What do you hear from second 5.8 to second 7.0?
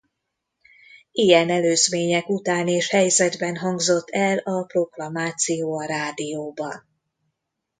rádióban.